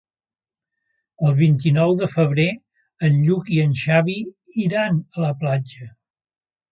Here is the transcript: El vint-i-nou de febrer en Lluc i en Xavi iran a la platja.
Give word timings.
El 1.25 1.33
vint-i-nou 1.41 1.91
de 1.99 2.07
febrer 2.13 2.45
en 3.09 3.19
Lluc 3.25 3.51
i 3.57 3.59
en 3.65 3.75
Xavi 3.81 4.15
iran 4.69 4.97
a 5.19 5.23
la 5.27 5.31
platja. 5.43 5.91